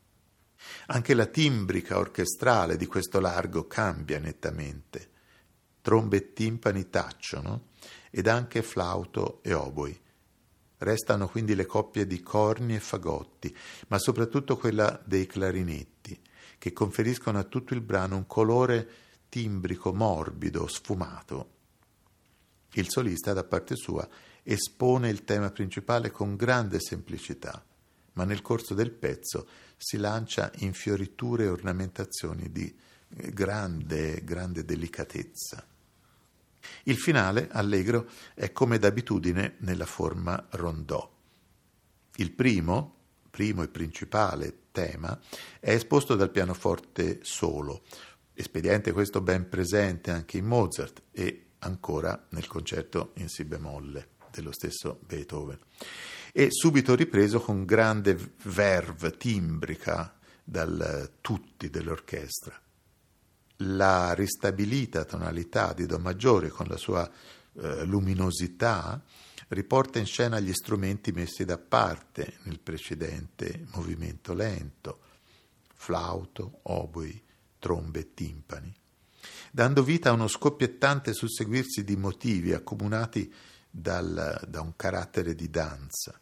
Anche 0.88 1.14
la 1.14 1.26
timbrica 1.28 1.98
orchestrale 1.98 2.78
di 2.78 2.88
questo 2.88 3.20
largo 3.20 3.68
cambia 3.68 4.20
nettamente. 4.20 5.10
Trombe 5.82 6.18
e 6.18 6.34
timpani 6.34 6.90
tacciono 6.90 7.68
ed 8.18 8.26
anche 8.26 8.64
flauto 8.64 9.44
e 9.44 9.54
oboi. 9.54 9.96
Restano 10.80 11.28
quindi 11.28 11.54
le 11.54 11.68
coppie 11.68 12.08
di 12.08 12.24
corni 12.24 12.74
e 12.74 12.80
fagotti, 12.80 13.56
ma 13.90 14.00
soprattutto 14.00 14.58
quella 14.58 15.00
dei 15.06 15.28
clarinetti, 15.28 16.20
che 16.58 16.74
conferiscono 16.74 17.38
a 17.38 17.44
tutto 17.44 17.76
il 17.76 17.82
brano 17.82 18.16
un 18.16 18.26
colore 18.26 18.90
timbrico, 19.30 19.94
morbido, 19.94 20.66
sfumato. 20.66 21.50
Il 22.72 22.90
solista, 22.90 23.34
da 23.34 23.44
parte 23.44 23.76
sua, 23.76 24.08
espone 24.42 25.10
il 25.10 25.24
tema 25.24 25.52
principale 25.52 26.10
con 26.10 26.36
grande 26.36 26.80
semplicità, 26.80 27.64
ma 28.14 28.24
nel 28.24 28.42
corso 28.42 28.74
del 28.74 28.94
pezzo 28.94 29.48
si 29.78 29.98
lancia 29.98 30.52
in 30.56 30.74
fioriture 30.74 31.44
e 31.44 31.50
ornamentazioni 31.50 32.52
di 32.52 32.76
grande, 33.08 34.24
grande 34.24 34.66
delicatezza. 34.66 35.64
Il 36.84 36.98
finale, 36.98 37.48
allegro, 37.52 38.10
è 38.34 38.52
come 38.52 38.80
d'abitudine 38.80 39.56
nella 39.60 39.86
forma 39.86 40.48
rondò. 40.52 41.10
Il 42.16 42.32
primo, 42.32 42.96
primo 43.30 43.64
e 43.64 43.68
principale 43.68 44.58
tema, 44.72 45.20
è 45.60 45.72
esposto 45.72 46.16
dal 46.16 46.32
pianoforte 46.32 47.20
solo, 47.22 47.84
espediente 48.34 48.92
questo 48.92 49.22
ben 49.22 49.48
presente 49.50 50.12
anche 50.12 50.38
in 50.38 50.46
Mozart 50.46 51.04
e 51.12 51.46
ancora 51.60 52.28
nel 52.30 52.48
concerto 52.48 53.12
in 53.16 53.30
Si 53.30 53.44
bemolle 53.44 54.10
dello 54.32 54.52
stesso 54.52 55.00
Beethoven, 55.06 55.60
e 56.32 56.48
subito 56.52 56.96
ripreso 56.96 57.40
con 57.40 57.66
grande 57.66 58.18
verve 58.44 59.12
timbrica 59.18 60.16
dal 60.44 61.14
tutti 61.22 61.70
dell'orchestra 61.70 62.62
la 63.58 64.14
ristabilita 64.14 65.06
tonalità 65.06 65.74
di 65.74 65.86
Do 65.86 65.98
maggiore 66.00 66.50
con 66.50 66.68
la 66.68 66.78
sua 66.78 67.10
eh, 67.60 67.86
luminosità 67.86 69.02
riporta 69.50 70.00
in 70.00 70.06
scena 70.06 70.40
gli 70.40 70.54
strumenti 70.54 71.12
messi 71.12 71.46
da 71.46 71.58
parte 71.58 72.38
nel 72.44 72.60
precedente 72.60 73.66
movimento 73.74 74.34
lento, 74.34 75.00
flauto, 75.74 76.60
oboi, 76.64 77.22
trombe 77.60 78.00
e 78.00 78.14
timpani, 78.14 78.74
dando 79.52 79.84
vita 79.84 80.10
a 80.10 80.14
uno 80.14 80.28
scoppiettante 80.28 81.14
susseguirsi 81.14 81.84
di 81.84 81.96
motivi 81.96 82.54
accomunati 82.54 83.34
dal, 83.70 84.46
da 84.48 84.62
un 84.62 84.76
carattere 84.76 85.34
di 85.34 85.50
danza. 85.50 86.20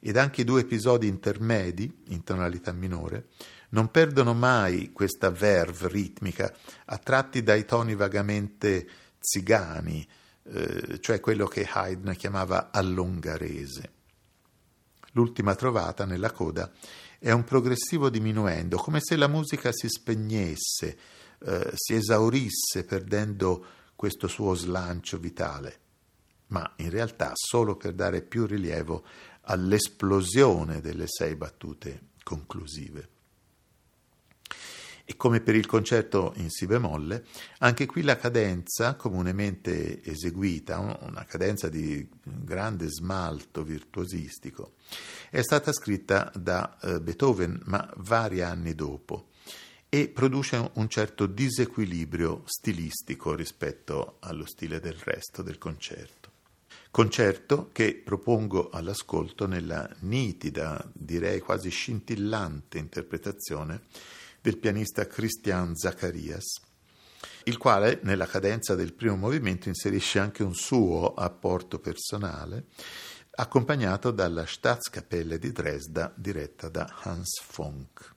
Ed 0.00 0.16
anche 0.16 0.40
i 0.40 0.44
due 0.44 0.62
episodi 0.62 1.06
intermedi, 1.06 2.02
in 2.08 2.24
tonalità 2.24 2.72
minore, 2.72 3.28
non 3.72 3.90
perdono 3.90 4.34
mai 4.34 4.92
questa 4.92 5.30
verve 5.30 5.88
ritmica, 5.88 6.52
attratti 6.86 7.42
dai 7.42 7.64
toni 7.64 7.94
vagamente 7.94 8.88
zigani, 9.18 10.06
eh, 10.44 10.98
cioè 11.00 11.20
quello 11.20 11.46
che 11.46 11.68
Haydn 11.70 12.14
chiamava 12.16 12.70
allungarese. 12.70 13.90
L'ultima 15.12 15.54
trovata 15.54 16.04
nella 16.04 16.30
coda 16.30 16.70
è 17.18 17.30
un 17.30 17.44
progressivo 17.44 18.10
diminuendo, 18.10 18.76
come 18.76 18.98
se 19.00 19.16
la 19.16 19.28
musica 19.28 19.70
si 19.72 19.88
spegnesse, 19.88 20.98
eh, 21.38 21.70
si 21.74 21.94
esaurisse 21.94 22.84
perdendo 22.84 23.64
questo 23.94 24.26
suo 24.26 24.54
slancio 24.54 25.18
vitale, 25.18 25.80
ma 26.48 26.70
in 26.76 26.90
realtà 26.90 27.32
solo 27.34 27.76
per 27.76 27.92
dare 27.94 28.22
più 28.22 28.46
rilievo 28.46 29.04
all'esplosione 29.42 30.80
delle 30.80 31.06
sei 31.06 31.36
battute 31.36 32.08
conclusive. 32.22 33.11
E 35.04 35.16
come 35.16 35.40
per 35.40 35.56
il 35.56 35.66
concerto 35.66 36.32
in 36.36 36.48
Si 36.50 36.66
bemolle, 36.66 37.24
anche 37.58 37.86
qui 37.86 38.02
la 38.02 38.16
cadenza 38.16 38.94
comunemente 38.94 40.02
eseguita, 40.04 40.78
una 40.78 41.24
cadenza 41.24 41.68
di 41.68 42.08
grande 42.22 42.88
smalto 42.88 43.64
virtuosistico, 43.64 44.74
è 45.30 45.42
stata 45.42 45.72
scritta 45.72 46.30
da 46.34 46.78
eh, 46.80 47.00
Beethoven, 47.00 47.60
ma 47.64 47.92
vari 47.96 48.42
anni 48.42 48.74
dopo, 48.74 49.28
e 49.88 50.08
produce 50.08 50.70
un 50.74 50.88
certo 50.88 51.26
disequilibrio 51.26 52.42
stilistico 52.46 53.34
rispetto 53.34 54.16
allo 54.20 54.46
stile 54.46 54.80
del 54.80 54.96
resto 54.96 55.42
del 55.42 55.58
concerto. 55.58 56.30
Concerto 56.90 57.70
che 57.72 57.94
propongo 57.94 58.68
all'ascolto 58.70 59.46
nella 59.46 59.88
nitida, 60.00 60.90
direi 60.92 61.40
quasi 61.40 61.70
scintillante 61.70 62.78
interpretazione 62.78 63.82
del 64.42 64.58
pianista 64.58 65.06
Christian 65.06 65.76
Zacharias, 65.76 66.60
il 67.44 67.56
quale 67.56 68.00
nella 68.02 68.26
cadenza 68.26 68.74
del 68.74 68.92
primo 68.92 69.16
movimento 69.16 69.68
inserisce 69.68 70.18
anche 70.18 70.42
un 70.42 70.54
suo 70.54 71.14
apporto 71.14 71.78
personale, 71.78 72.66
accompagnato 73.34 74.10
dalla 74.10 74.44
Staatskapelle 74.44 75.38
di 75.38 75.52
Dresda 75.52 76.12
diretta 76.16 76.68
da 76.68 76.92
Hans 77.02 77.40
Funk. 77.40 78.14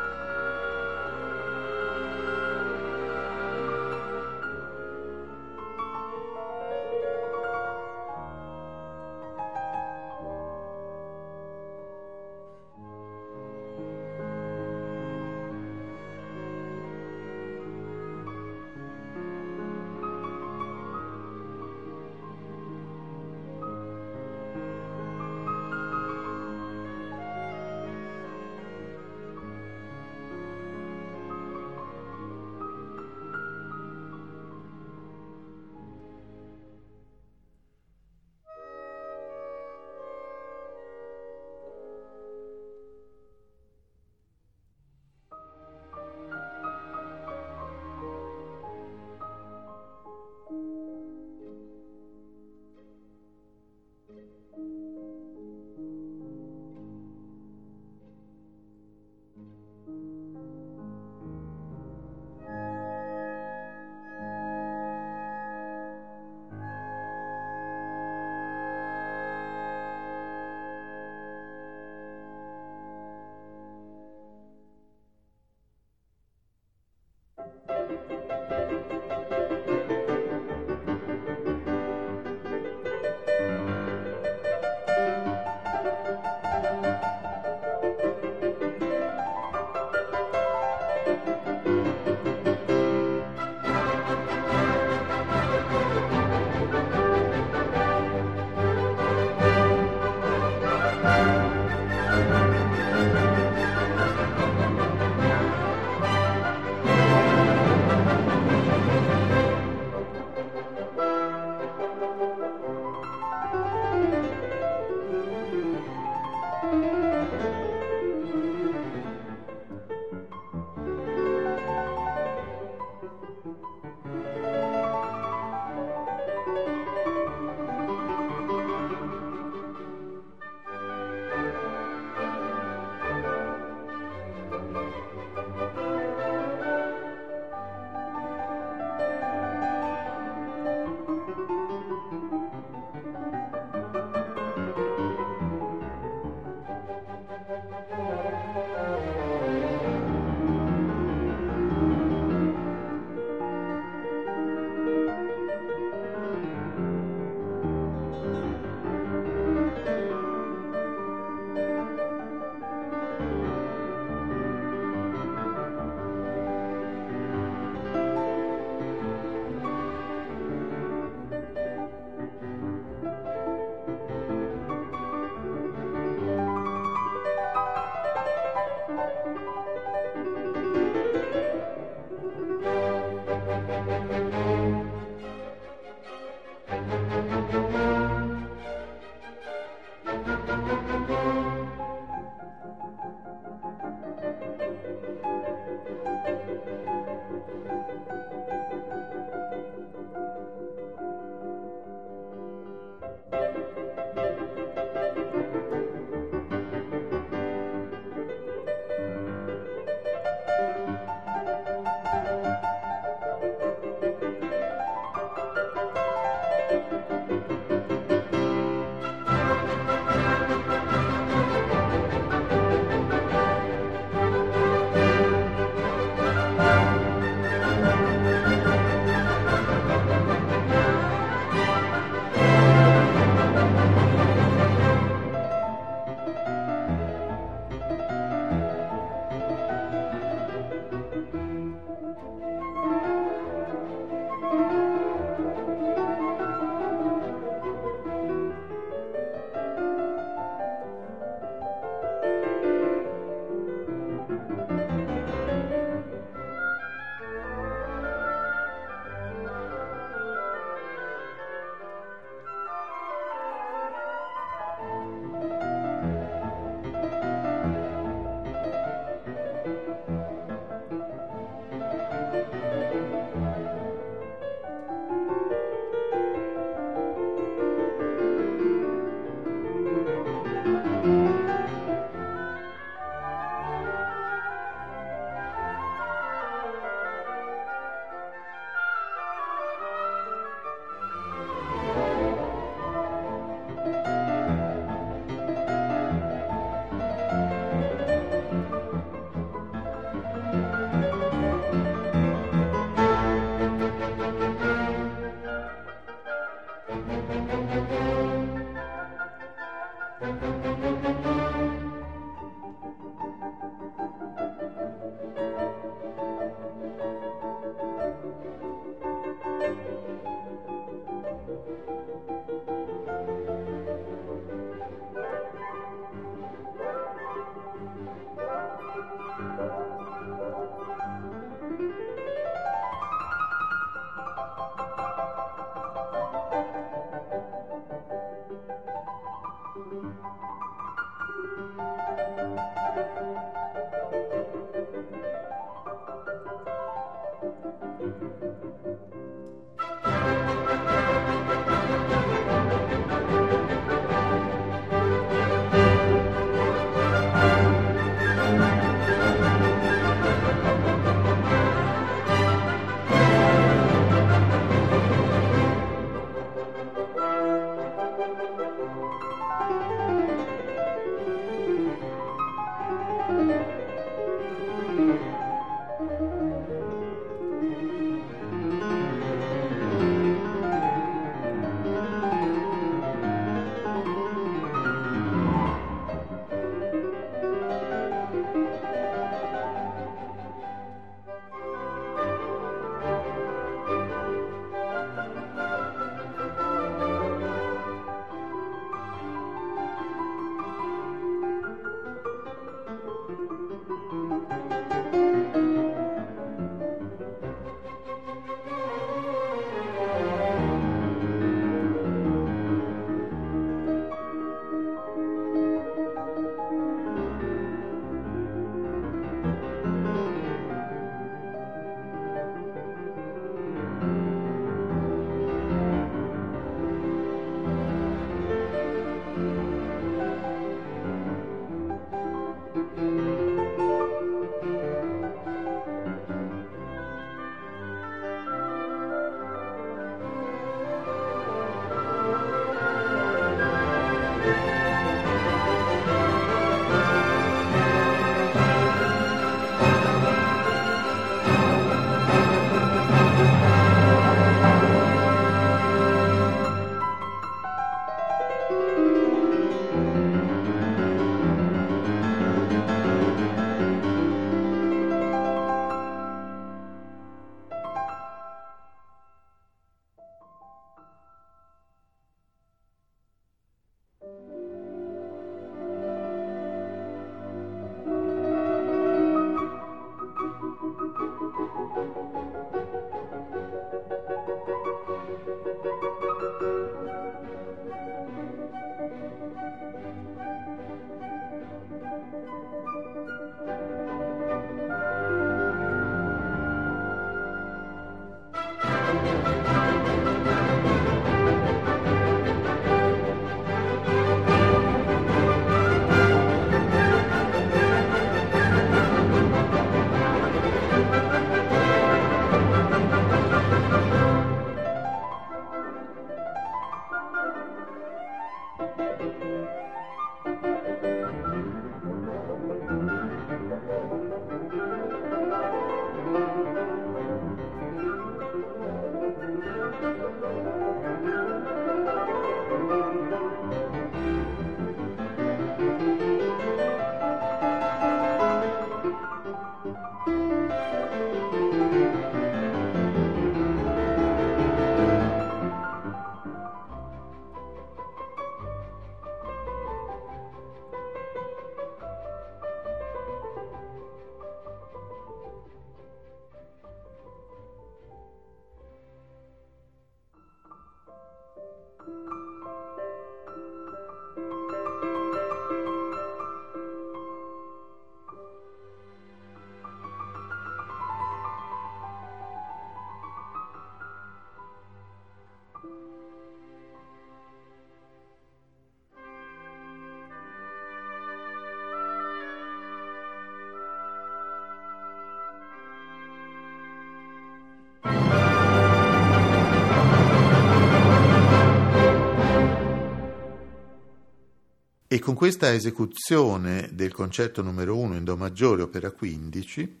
Con 595.22 595.34
questa 595.34 595.72
esecuzione 595.72 596.90
del 596.92 597.12
concerto 597.12 597.62
numero 597.62 597.96
1 597.96 598.16
in 598.16 598.24
Do 598.24 598.36
maggiore, 598.36 598.82
opera 598.82 599.12
15, 599.12 600.00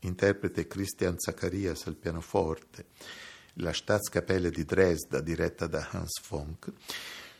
interprete 0.00 0.66
Christian 0.66 1.18
Zacharias 1.18 1.86
al 1.86 1.96
pianoforte, 1.96 2.86
la 3.56 3.72
Staatskapelle 3.74 4.50
di 4.50 4.64
Dresda 4.64 5.20
diretta 5.20 5.66
da 5.66 5.86
Hans 5.90 6.20
Fonck, 6.22 6.72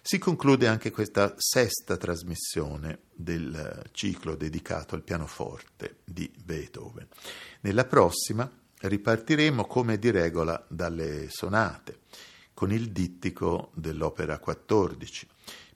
Si 0.05 0.19
conclude 0.19 0.67
anche 0.67 0.91
questa 0.91 1.35
sesta 1.39 1.97
trasmissione 1.97 3.03
del 3.15 3.89
ciclo 3.93 4.35
dedicato 4.35 4.97
al 4.97 5.05
pianoforte 5.05 5.99
di 6.05 6.29
Beethoven. 6.45 7.07
Nella 7.61 7.85
prossima 7.85 8.51
ripartiremo 8.79 9.65
come 9.65 10.01
di 10.01 10.11
regola 10.11 10.67
dalle 10.69 11.29
sonate, 11.31 12.01
con 12.53 12.73
il 12.73 12.91
dittico 12.91 13.71
dell'opera 13.75 14.41
14, 14.41 15.29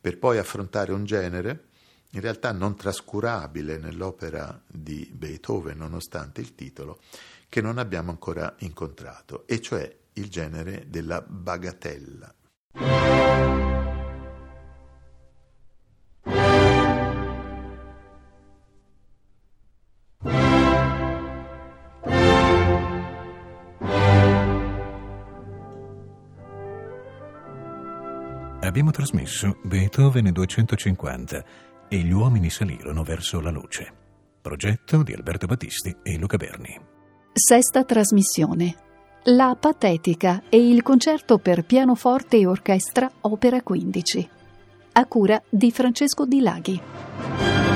per 0.06 0.18
poi 0.18 0.38
affrontare 0.38 0.92
un 0.92 1.04
genere 1.04 1.64
in 2.10 2.20
realtà 2.20 2.52
non 2.52 2.76
trascurabile 2.76 3.76
nell'opera 3.76 4.62
di 4.64 5.10
Beethoven, 5.12 5.78
nonostante 5.78 6.40
il 6.40 6.54
titolo, 6.54 7.00
che 7.48 7.60
non 7.60 7.76
abbiamo 7.76 8.12
ancora 8.12 8.54
incontrato, 8.58 9.48
e 9.48 9.60
cioè 9.60 9.92
il 10.12 10.30
genere 10.30 10.84
della 10.86 11.20
bagatella. 11.20 12.32
Abbiamo 28.76 28.92
trasmesso 28.92 29.56
Beethoven 29.62 30.30
250 30.30 31.44
e 31.88 31.96
gli 31.96 32.12
uomini 32.12 32.50
salirono 32.50 33.04
verso 33.04 33.40
la 33.40 33.48
luce. 33.48 33.90
Progetto 34.42 35.02
di 35.02 35.14
Alberto 35.14 35.46
Battisti 35.46 35.96
e 36.02 36.18
Luca 36.18 36.36
Berni. 36.36 36.78
Sesta 37.32 37.84
trasmissione. 37.84 38.74
La 39.24 39.56
Patetica 39.58 40.42
e 40.50 40.58
il 40.68 40.82
concerto 40.82 41.38
per 41.38 41.64
pianoforte 41.64 42.36
e 42.36 42.44
orchestra 42.44 43.10
opera 43.22 43.62
15. 43.62 44.28
A 44.92 45.06
cura 45.06 45.42
di 45.48 45.72
Francesco 45.72 46.26
Di 46.26 46.40
Laghi. 46.42 47.75